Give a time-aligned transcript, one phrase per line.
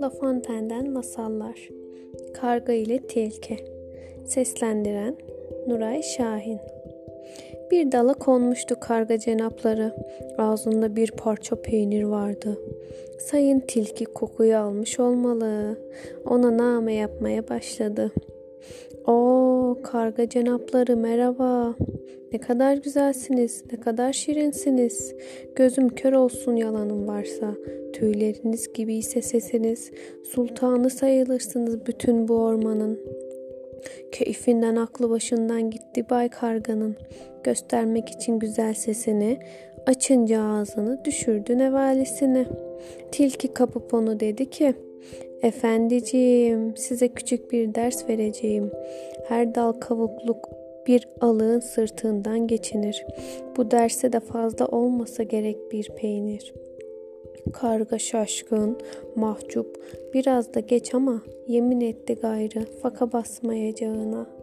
[0.00, 1.68] La Fontaine'den Masallar
[2.34, 3.56] Karga ile Tilki
[4.24, 5.16] Seslendiren
[5.66, 6.58] Nuray Şahin
[7.70, 9.94] Bir dala konmuştu karga cenapları.
[10.38, 12.58] Ağzında bir parça peynir vardı.
[13.18, 15.78] Sayın tilki kokuyu almış olmalı.
[16.24, 18.12] Ona name yapmaya başladı.
[19.06, 21.74] O karga cenapları merhaba.
[22.32, 25.14] Ne kadar güzelsiniz, ne kadar şirinsiniz.
[25.56, 27.54] Gözüm kör olsun yalanım varsa.
[27.92, 29.90] Tüyleriniz gibi ise sesiniz.
[30.24, 33.00] Sultanı sayılırsınız bütün bu ormanın.
[34.12, 36.96] Keyfinden aklı başından gitti Bay Karga'nın.
[37.44, 39.38] Göstermek için güzel sesini,
[39.86, 42.46] açınca ağzını düşürdü nevalisini.
[43.12, 44.74] Tilki kapıp onu dedi ki,
[45.42, 48.70] Efendiciğim, size küçük bir ders vereceğim.
[49.28, 50.48] Her dal kavukluk
[50.86, 53.06] bir alığın sırtından geçinir.
[53.56, 56.54] Bu derse de fazla olmasa gerek bir peynir.
[57.52, 58.78] Karga şaşkın,
[59.16, 64.40] mahcup, biraz da geç ama yemin etti gayrı faka basmayacağına.''